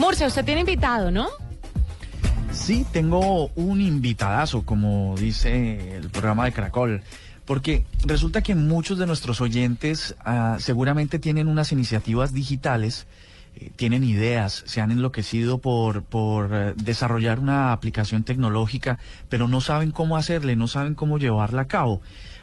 [0.00, 1.28] Murcia, usted tiene invitado, ¿no?
[2.52, 7.02] Sí, tengo un invitadazo, como dice el programa de Caracol,
[7.44, 13.06] porque resulta que muchos de nuestros oyentes ah, seguramente tienen unas iniciativas digitales,
[13.56, 18.98] eh, tienen ideas, se han enloquecido por, por eh, desarrollar una aplicación tecnológica,
[19.28, 22.00] pero no saben cómo hacerle, no saben cómo llevarla a cabo.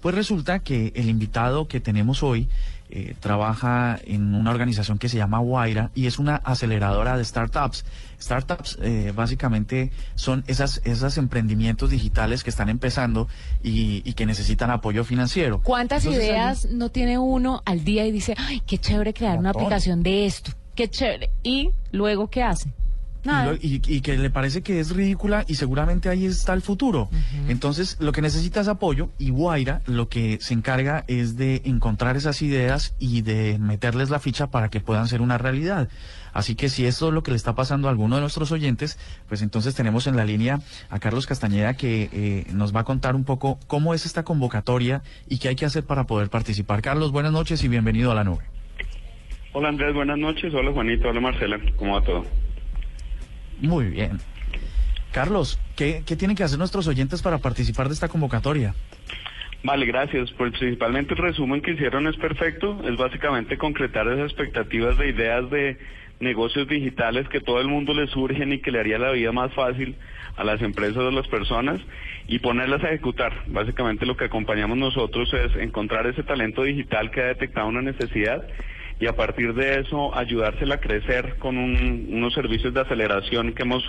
[0.00, 2.48] Pues resulta que el invitado que tenemos hoy
[2.92, 7.84] eh, trabaja en una organización que se llama Guaira y es una aceleradora de startups.
[8.20, 13.28] Startups eh, básicamente son esas, esos emprendimientos digitales que están empezando
[13.62, 15.60] y, y que necesitan apoyo financiero.
[15.62, 19.50] ¿Cuántas Entonces, ideas no tiene uno al día y dice, ay, qué chévere crear una
[19.50, 20.50] aplicación de esto?
[20.80, 21.28] Qué chévere.
[21.42, 22.70] ¿Y luego qué hace?
[23.22, 23.50] y, Nada.
[23.52, 27.10] lo- y- y que le parece que es ridícula y seguramente ahí está el futuro.
[27.48, 32.16] Entonces, lo que necesita es apoyo y Guaira lo que se encarga es de encontrar
[32.16, 35.88] esas ideas y de meterles la ficha para que puedan ser una realidad.
[36.32, 38.96] Así que si esto es lo que le está pasando a alguno de nuestros oyentes,
[39.28, 43.14] pues entonces tenemos en la línea a Carlos Castañeda que eh, nos va a contar
[43.16, 46.80] un poco cómo es esta convocatoria y qué hay que hacer para poder participar.
[46.80, 48.44] Carlos, buenas noches y bienvenido a la nube.
[49.52, 50.54] Hola Andrés, buenas noches.
[50.54, 51.58] Hola Juanito, hola Marcela.
[51.76, 52.24] ¿Cómo va todo?
[53.60, 54.18] Muy bien.
[55.12, 58.74] Carlos, ¿qué, qué tienen que hacer nuestros oyentes para participar de esta convocatoria?
[59.64, 60.30] Vale, gracias.
[60.38, 62.80] Pues principalmente el resumen que hicieron es perfecto.
[62.84, 65.78] Es básicamente concretar esas expectativas de ideas de
[66.20, 69.52] negocios digitales que todo el mundo le surgen y que le haría la vida más
[69.54, 69.96] fácil
[70.36, 71.80] a las empresas o a las personas
[72.28, 73.32] y ponerlas a ejecutar.
[73.48, 78.46] Básicamente lo que acompañamos nosotros es encontrar ese talento digital que ha detectado una necesidad
[79.00, 83.62] y a partir de eso ayudársela a crecer con un- unos servicios de aceleración que
[83.62, 83.82] hemos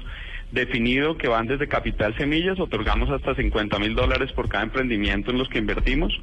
[0.52, 5.38] definido que van desde capital semillas, otorgamos hasta 50 mil dólares por cada emprendimiento en
[5.38, 6.14] los que invertimos.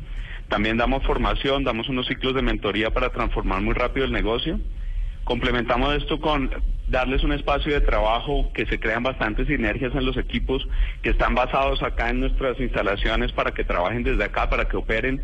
[0.49, 4.59] También damos formación, damos unos ciclos de mentoría para transformar muy rápido el negocio.
[5.25, 6.51] Complementamos esto con
[6.89, 10.67] darles un espacio de trabajo que se crean bastantes sinergias en los equipos
[11.03, 15.21] que están basados acá en nuestras instalaciones para que trabajen desde acá, para que operen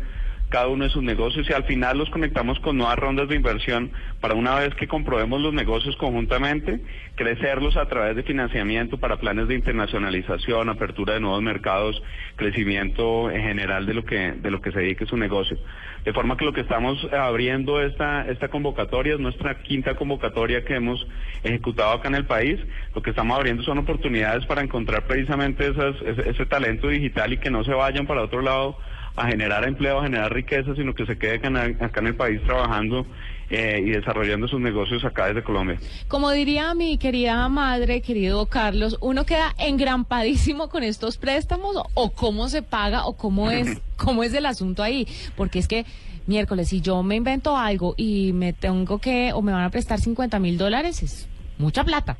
[0.55, 3.91] cada uno de sus negocios y al final los conectamos con nuevas rondas de inversión
[4.21, 6.79] para una vez que comprobemos los negocios conjuntamente,
[7.15, 12.01] crecerlos a través de financiamiento para planes de internacionalización, apertura de nuevos mercados,
[12.37, 15.57] crecimiento en general de lo que de lo que se dedique su negocio.
[16.05, 20.75] De forma que lo que estamos abriendo esta esta convocatoria es nuestra quinta convocatoria que
[20.75, 21.05] hemos
[21.43, 22.61] ejecutado acá en el país.
[22.93, 27.39] Lo que estamos abriendo son oportunidades para encontrar precisamente esas, ese, ese talento digital y
[27.39, 28.77] que no se vayan para otro lado
[29.15, 33.05] a generar empleo, a generar riqueza, sino que se quede acá en, el país trabajando
[33.49, 35.77] eh, y desarrollando sus negocios acá desde Colombia.
[36.07, 42.49] Como diría mi querida madre, querido Carlos, uno queda engrampadísimo con estos préstamos o cómo
[42.49, 45.07] se paga o cómo es, cómo es el asunto ahí.
[45.35, 45.85] Porque es que
[46.27, 49.99] miércoles, si yo me invento algo y me tengo que, o me van a prestar
[49.99, 51.27] 50 mil dólares, es
[51.57, 52.17] mucha plata.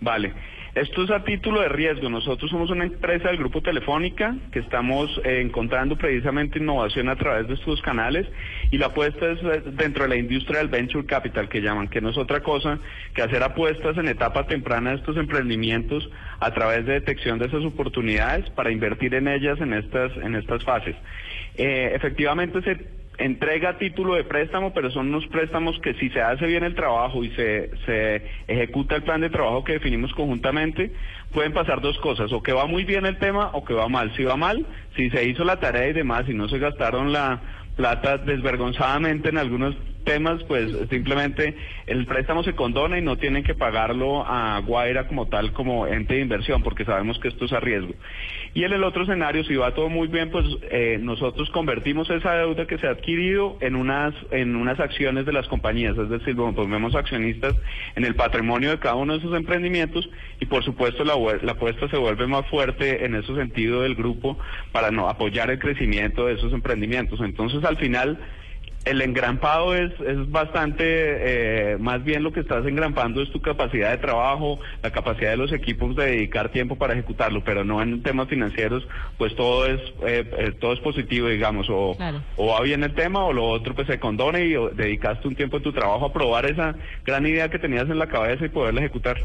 [0.00, 0.32] Vale.
[0.74, 2.08] Esto es a título de riesgo.
[2.08, 7.48] Nosotros somos una empresa del Grupo Telefónica que estamos eh, encontrando precisamente innovación a través
[7.48, 8.28] de estos canales
[8.70, 12.00] y la apuesta es eh, dentro de la industria del venture capital que llaman, que
[12.00, 12.78] no es otra cosa
[13.14, 17.64] que hacer apuestas en etapa temprana de estos emprendimientos a través de detección de esas
[17.64, 20.94] oportunidades para invertir en ellas en estas en estas fases.
[21.56, 26.46] Eh, efectivamente se entrega título de préstamo, pero son unos préstamos que si se hace
[26.46, 30.90] bien el trabajo y se, se ejecuta el plan de trabajo que definimos conjuntamente,
[31.32, 34.12] pueden pasar dos cosas, o que va muy bien el tema o que va mal.
[34.16, 34.66] Si va mal,
[34.96, 37.40] si se hizo la tarea y demás y no se gastaron la
[37.76, 41.54] plata desvergonzadamente en algunos temas, pues simplemente
[41.86, 46.14] el préstamo se condona y no tienen que pagarlo a Guaira como tal, como ente
[46.14, 47.94] de inversión, porque sabemos que esto es a riesgo.
[48.52, 52.34] Y en el otro escenario, si va todo muy bien, pues eh, nosotros convertimos esa
[52.34, 56.34] deuda que se ha adquirido en unas, en unas acciones de las compañías, es decir,
[56.34, 57.54] bueno, vemos accionistas
[57.94, 60.08] en el patrimonio de cada uno de esos emprendimientos
[60.40, 64.38] y por supuesto la, la apuesta se vuelve más fuerte en ese sentido del grupo
[64.72, 67.20] para no apoyar el crecimiento de esos emprendimientos.
[67.20, 68.18] Entonces, al final,
[68.84, 73.90] el engrampado es, es bastante, eh, más bien lo que estás engrampando es tu capacidad
[73.90, 78.02] de trabajo, la capacidad de los equipos de dedicar tiempo para ejecutarlo, pero no en
[78.02, 78.86] temas financieros,
[79.18, 82.22] pues todo es, eh, eh, todo es positivo, digamos, o, Claro.
[82.36, 85.36] o va bien el tema o lo otro pues se condone y o, dedicaste un
[85.36, 86.74] tiempo de tu trabajo a probar esa
[87.04, 89.18] gran idea que tenías en la cabeza y poderla ejecutar.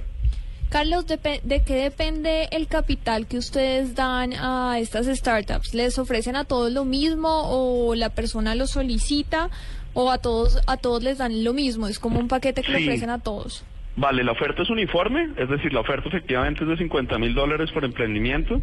[0.70, 5.74] Carlos, ¿de qué depende el capital que ustedes dan a estas startups?
[5.74, 9.50] ¿Les ofrecen a todos lo mismo o la persona lo solicita
[9.94, 11.88] o a todos a todos les dan lo mismo?
[11.88, 12.84] Es como un paquete que le Sí.
[12.86, 13.64] ofrecen a todos.
[13.98, 17.72] Vale, la oferta es uniforme, es decir, la oferta efectivamente es de 50 mil dólares
[17.72, 18.62] por emprendimiento.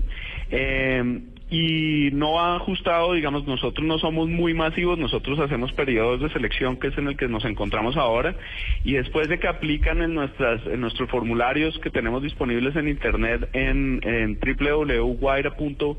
[0.50, 1.22] eh,
[1.52, 6.78] y no ha ajustado, digamos, nosotros no somos muy masivos, nosotros hacemos periodos de selección
[6.78, 8.34] que es en el que nos encontramos ahora
[8.84, 13.50] y después de que aplican en nuestras en nuestros formularios que tenemos disponibles en internet
[13.52, 15.99] en, en www.guaira.co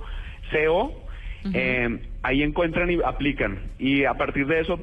[1.54, 3.60] eh, ahí encuentran y aplican.
[3.78, 4.80] Y a partir de eso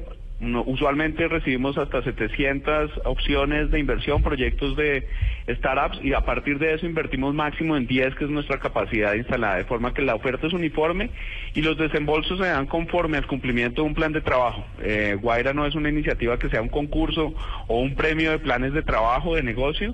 [0.65, 5.07] usualmente recibimos hasta 700 opciones de inversión, proyectos de
[5.47, 9.57] startups y a partir de eso invertimos máximo en 10, que es nuestra capacidad instalada,
[9.57, 11.11] de forma que la oferta es uniforme
[11.53, 14.65] y los desembolsos se dan conforme al cumplimiento de un plan de trabajo.
[14.81, 17.33] Eh, Guaira no es una iniciativa que sea un concurso
[17.67, 19.93] o un premio de planes de trabajo, de negocio,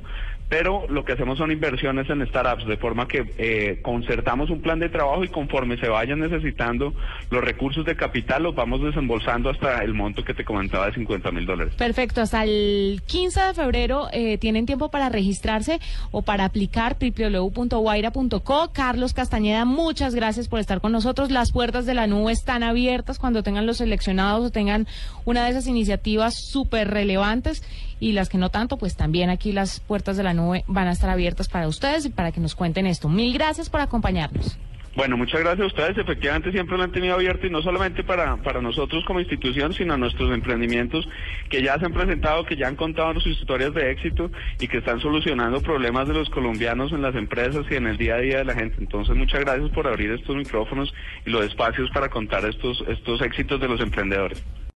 [0.50, 4.80] pero lo que hacemos son inversiones en startups, de forma que eh, concertamos un plan
[4.80, 6.94] de trabajo y conforme se vayan necesitando
[7.30, 11.32] los recursos de capital, los vamos desembolsando hasta el monto que te comentaba de 50
[11.32, 11.74] mil dólares.
[11.76, 15.80] Perfecto, hasta el 15 de febrero eh, tienen tiempo para registrarse
[16.12, 18.72] o para aplicar www.guaira.co.
[18.72, 21.30] Carlos Castañeda, muchas gracias por estar con nosotros.
[21.30, 24.88] Las puertas de la nube están abiertas cuando tengan los seleccionados o tengan
[25.26, 27.64] una de esas iniciativas súper relevantes
[28.00, 30.92] y las que no tanto, pues también aquí las puertas de la nube van a
[30.92, 33.10] estar abiertas para ustedes y para que nos cuenten esto.
[33.10, 34.58] Mil gracias por acompañarnos.
[34.98, 35.98] Bueno, muchas gracias a ustedes.
[36.00, 39.94] Efectivamente, siempre lo han tenido abierto y no solamente para, para nosotros como institución, sino
[39.94, 41.08] a nuestros emprendimientos
[41.52, 44.80] que ya se han presentado, que ya han contado sus historias de éxito y que
[44.80, 48.38] están solucionando problemas de los colombianos en las empresas y en el día a día
[48.40, 48.78] de la gente.
[48.80, 50.92] Entonces, muchas gracias por abrir estos micrófonos
[51.28, 54.44] y los espacios para contar estos, estos éxitos de los emprendedores.